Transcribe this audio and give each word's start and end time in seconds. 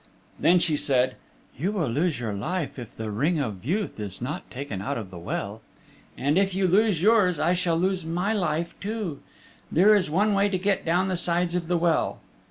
Then 0.39 0.57
she 0.57 0.77
said, 0.77 1.15
"You 1.55 1.71
will 1.71 1.87
lose 1.87 2.19
your 2.19 2.33
life 2.33 2.79
if 2.79 2.97
the 2.97 3.11
Ring 3.11 3.37
of 3.39 3.63
Youth 3.63 3.99
is 3.99 4.19
not 4.19 4.49
taken 4.49 4.81
out 4.81 4.97
of 4.97 5.11
the 5.11 5.19
well. 5.19 5.61
And 6.17 6.39
if 6.39 6.55
you 6.55 6.67
lose 6.67 7.03
yours 7.03 7.37
I 7.37 7.53
shall 7.53 7.77
lose 7.77 8.03
my 8.03 8.33
life 8.33 8.73
too. 8.79 9.19
There 9.71 9.93
is 9.93 10.09
one 10.09 10.33
way 10.33 10.49
to 10.49 10.57
get 10.57 10.83
down 10.83 11.07
the 11.07 11.15
sides 11.15 11.53
of 11.53 11.67
the 11.67 11.77
well. 11.77 12.19